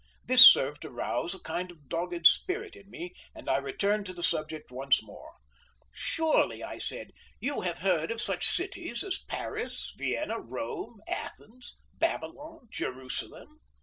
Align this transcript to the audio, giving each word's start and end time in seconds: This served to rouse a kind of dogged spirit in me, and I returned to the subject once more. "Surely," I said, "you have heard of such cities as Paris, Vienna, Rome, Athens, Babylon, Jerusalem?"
This 0.25 0.41
served 0.43 0.81
to 0.81 0.89
rouse 0.89 1.35
a 1.35 1.39
kind 1.39 1.69
of 1.69 1.87
dogged 1.87 2.25
spirit 2.25 2.75
in 2.75 2.89
me, 2.89 3.13
and 3.35 3.47
I 3.47 3.57
returned 3.57 4.07
to 4.07 4.15
the 4.15 4.23
subject 4.23 4.71
once 4.71 5.03
more. 5.03 5.33
"Surely," 5.91 6.63
I 6.63 6.79
said, 6.79 7.11
"you 7.39 7.61
have 7.61 7.81
heard 7.81 8.09
of 8.09 8.19
such 8.19 8.47
cities 8.49 9.03
as 9.03 9.19
Paris, 9.19 9.93
Vienna, 9.97 10.39
Rome, 10.39 11.01
Athens, 11.07 11.77
Babylon, 11.93 12.67
Jerusalem?" 12.71 13.59